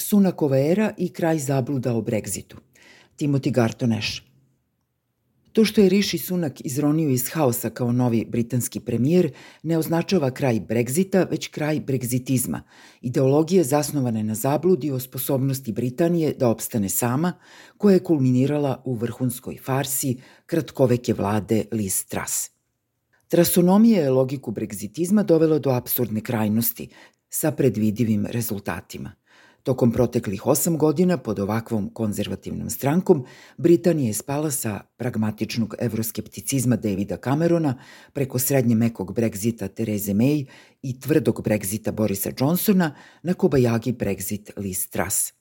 [0.00, 2.56] Sunakova era i kraj zabluda o Brexitu.
[3.16, 4.30] Timothy Garton Ash.
[5.52, 9.32] To što je Rishi Sunak izronio iz haosa kao novi britanski premijer
[9.62, 12.62] ne označava kraj Brexita, već kraj bregzitizma,
[13.00, 17.32] ideologije zasnovane na zabludi o sposobnosti Britanije da opstane sama,
[17.76, 22.50] koja je kulminirala u vrhunskoj farsi kratkoveke vlade Liz Truss.
[23.28, 26.88] Trasonomija je logiku bregzitizma dovela do absurdne krajnosti
[27.30, 29.19] sa predvidivim rezultatima.
[29.62, 33.24] Tokom proteklih osam godina pod ovakvom konzervativnom strankom
[33.56, 37.74] Britanija je spala sa pragmatičnog evroskepticizma Davida Camerona
[38.12, 40.46] preko srednje mekog Brexita Therese May
[40.82, 45.32] i tvrdog Brexita Borisa Johnsona na kobajagi Brexit Liz Truss.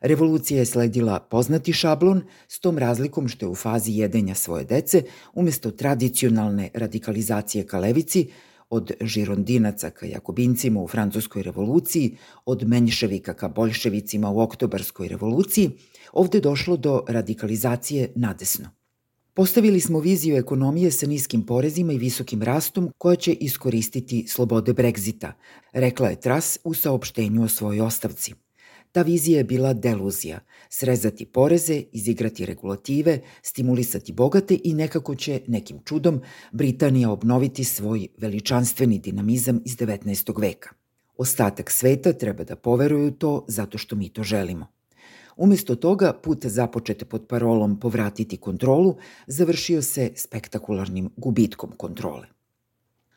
[0.00, 5.02] Revolucija je sledila poznati šablon s tom razlikom što je u fazi jedenja svoje dece
[5.34, 8.30] umesto tradicionalne radikalizacije ka levici
[8.74, 15.70] od žirondinaca ka jakobincima u Francuskoj revoluciji, od menjševika ka boljševicima u Oktobarskoj revoluciji,
[16.12, 18.70] ovde došlo do radikalizacije nadesno.
[19.34, 25.32] Postavili smo viziju ekonomije sa niskim porezima i visokim rastom koja će iskoristiti slobode Brexita,
[25.72, 28.34] rekla je Tras u saopštenju o svojoj ostavci.
[28.94, 35.80] Ta vizija je bila deluzija, srezati poreze, izigrati regulative, stimulisati bogate i nekako će, nekim
[35.84, 36.20] čudom,
[36.52, 40.40] Britanija obnoviti svoj veličanstveni dinamizam iz 19.
[40.40, 40.70] veka.
[41.16, 44.66] Ostatak sveta treba da poveruju to zato što mi to želimo.
[45.36, 52.26] Umesto toga, put započete pod parolom povratiti kontrolu završio se spektakularnim gubitkom kontrole.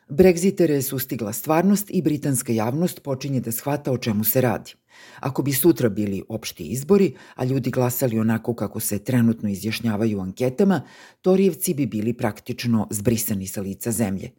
[0.08, 4.74] Brexitere je sustigla stvarnost i britanska javnost počinje da shvata o čemu se radi.
[5.20, 10.22] Ako bi sutra bili opšti izbori, a ljudi glasali onako kako se trenutno izjašnjavaju u
[10.22, 10.82] anketama,
[11.22, 14.30] Torijevci bi bili praktično zbrisani sa lica zemlje.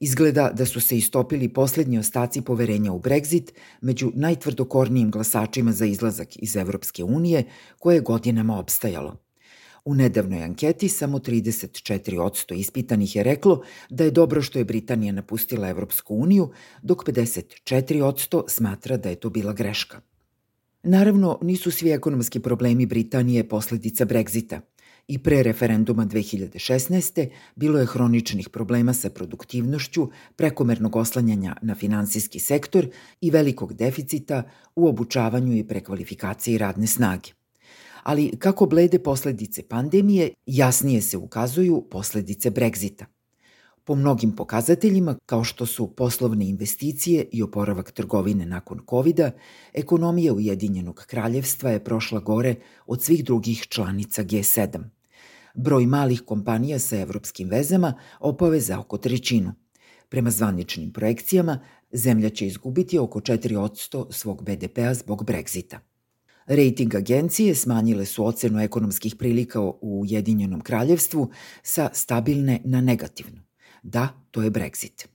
[0.00, 6.28] Izgleda da su se istopili poslednji ostaci poverenja u Brexit među najtvrdokornijim glasačima za izlazak
[6.36, 7.44] iz Evropske unije,
[7.78, 9.29] koje je godinama opstajalo.
[9.84, 15.68] U nedavnoj anketi samo 34% ispitanih je reklo da je dobro što je Britanija napustila
[15.68, 16.50] Evropsku uniju,
[16.82, 20.00] dok 54% smatra da je to bila greška.
[20.82, 24.60] Naravno, nisu svi ekonomski problemi Britanije posledica Brexita.
[25.08, 27.28] I pre referenduma 2016.
[27.56, 32.88] bilo je hroničnih problema sa produktivnošću, prekomernog oslanjanja na finansijski sektor
[33.20, 34.42] i velikog deficita
[34.76, 37.39] u obučavanju i prekvalifikaciji radne snage
[38.02, 43.04] ali kako blede posledice pandemije, jasnije se ukazuju posledice Brexita.
[43.84, 49.20] Po mnogim pokazateljima, kao što su poslovne investicije i oporavak trgovine nakon covid
[49.72, 52.54] ekonomija Ujedinjenog kraljevstva je prošla gore
[52.86, 54.84] od svih drugih članica G7.
[55.54, 59.52] Broj malih kompanija sa evropskim vezama opave za oko trećinu.
[60.08, 61.58] Prema zvaničnim projekcijama,
[61.92, 65.89] zemlja će izgubiti oko 4% svog BDP-a zbog Brexita.
[66.50, 71.30] Rating agencije smanjile su ocenu ekonomskih prilika u Ujedinjenom kraljevstvu
[71.62, 73.40] sa stabilne na negativnu.
[73.82, 75.06] Da, to je Brexit.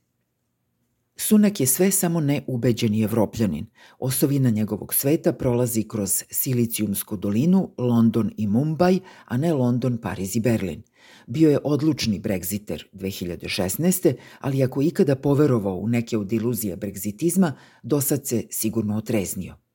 [1.16, 3.66] Sunak je sve samo ne ubeđeni evropljanin.
[3.98, 10.40] Osovina njegovog sveta prolazi kroz Silicijumsku dolinu, London i Mumbai, a ne London, Pariz i
[10.40, 10.82] Berlin.
[11.26, 14.14] Bio je odlučni Brexiter 2016.
[14.40, 19.65] ali ako ikada poverovao u neke od iluzija Brexitizma, dosad se sigurno otreznio.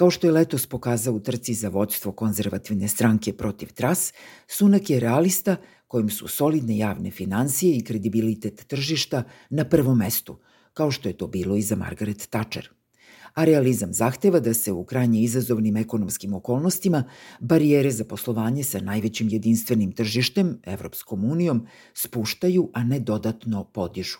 [0.00, 4.12] Kao što je letos pokazao u trci za vodstvo konzervativne stranke protiv Tras,
[4.48, 5.56] Sunak je realista
[5.86, 10.38] kojim su solidne javne financije i kredibilitet tržišta na prvom mestu,
[10.72, 12.68] kao što je to bilo i za Margaret Thatcher.
[13.34, 17.04] A realizam zahteva da se u krajnje izazovnim ekonomskim okolnostima
[17.40, 24.18] barijere za poslovanje sa najvećim jedinstvenim tržištem, Evropskom unijom, spuštaju, a ne dodatno podižu.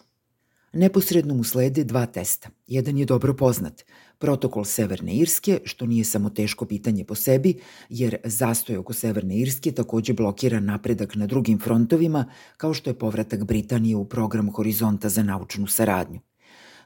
[0.72, 2.48] Neposredno mu slede dva testa.
[2.66, 3.82] Jedan je dobro poznat,
[4.20, 7.54] protokol Severne Irske, što nije samo teško pitanje po sebi,
[7.88, 12.24] jer zastoj oko Severne Irske takođe blokira napredak na drugim frontovima,
[12.56, 16.20] kao što je povratak Britanije u program Horizonta za naučnu saradnju.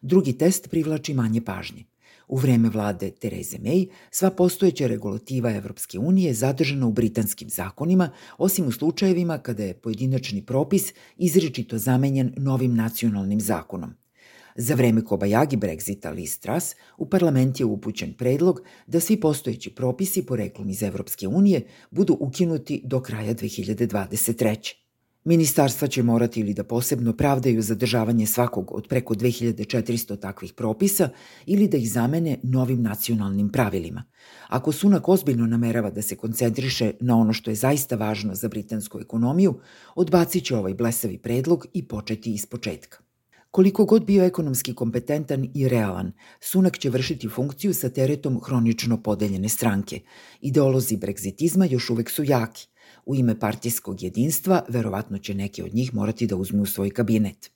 [0.03, 1.85] Drugi test privlači manje pažnje.
[2.29, 8.11] U vreme vlade Tereze May sva postojeća regulativa Evropske unije je zadržana u britanskim zakonima,
[8.39, 14.04] osim u slučajevima kada je pojedinačni propis izričito zamenjen novim nacionalnim zakonom.
[14.57, 20.27] Za vreme Kobajagi Brexita Liz Truss u parlament je upućen predlog da svi postojeći propisi
[20.27, 24.75] poreklom iz Evropske unije budu ukinuti do kraja 2023.
[25.25, 31.09] Ministarstva će morati ili da posebno pravdaju zadržavanje svakog od preko 2400 takvih propisa
[31.47, 34.05] ili da ih zamene novim nacionalnim pravilima.
[34.49, 39.01] Ako Sunak ozbiljno namerava da se koncentriše na ono što je zaista važno za britansku
[39.01, 39.61] ekonomiju,
[39.95, 43.14] odbacit će ovaj blesavi predlog i početi iz početka.
[43.55, 49.49] Koliko god bio ekonomski kompetentan i realan, Sunak će vršiti funkciju sa teretom hronično podeljene
[49.49, 50.01] stranke.
[50.41, 52.67] Ideolozi bregzitizma još uvek su jaki.
[53.07, 57.51] U ime partijskog jedinstva, verovatno će neki od njih morati da uzmu u svoj kabinet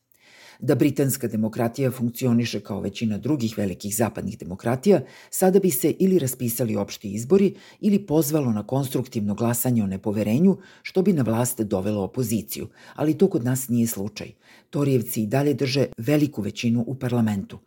[0.58, 5.00] da britanska demokratija funkcioniše kao većina drugih velikih zapadnih demokratija,
[5.30, 11.02] sada bi se ili raspisali opšti izbori ili pozvalo na konstruktivno glasanje o nepoverenju, što
[11.02, 14.32] bi na vlast dovelo opoziciju, ali to kod nas nije slučaj.
[14.70, 17.58] Torijevci i dalje drže veliku većinu u parlamentu.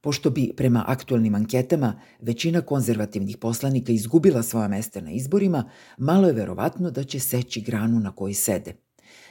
[0.00, 6.32] Pošto bi, prema aktualnim anketama, većina konzervativnih poslanika izgubila svoja mesta na izborima, malo je
[6.32, 8.74] verovatno da će seći granu na kojoj sede–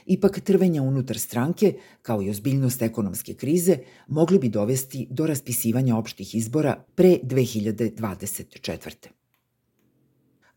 [0.06, 3.78] Ipak trvenja unutar stranke, kao i ozbiljnost ekonomske krize,
[4.08, 9.16] mogli bi dovesti do raspisivanja opštih izbora pre 2024.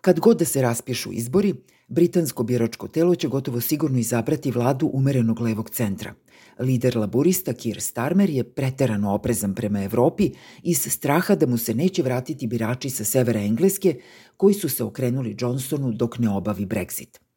[0.02, 1.56] Kad god da se raspišu izbori,
[1.88, 6.14] britansko biračko telo će gotovo sigurno izabrati vladu umerenog levog centra.
[6.60, 10.31] Lider laburista Keir Starmer je preterano oprezan prema Evropi
[10.64, 14.00] iz straha da mu se neće vratiti birači sa severa Engleske
[14.38, 17.29] koji su se okrenuli Johnsonu dok ne obavi Brexit.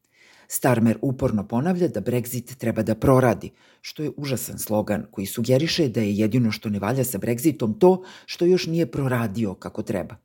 [0.53, 3.51] Starmer uporno ponavlja da Brexit treba da proradi,
[3.81, 8.03] što je užasan slogan koji sugeriše da je jedino što ne valja sa Brexitom to
[8.27, 10.17] što još nije proradio kako treba.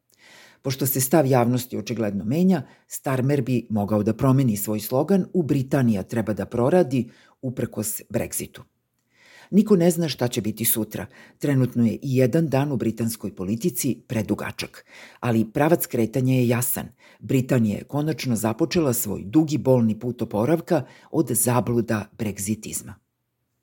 [0.61, 6.03] Pošto se stav javnosti očigledno menja, Starmer bi mogao da promeni svoj slogan u Britanija
[6.03, 7.09] treba da proradi
[7.41, 8.61] uprkos Brexitu.
[9.51, 11.05] Niko ne zna šta će biti sutra.
[11.39, 14.85] Trenutno je i jedan dan u britanskoj politici predugačak.
[15.19, 16.87] Ali pravac kretanja je jasan.
[17.19, 23.06] Britanija je konačno započela svoj dugi bolni put oporavka od zabluda bregzitizma.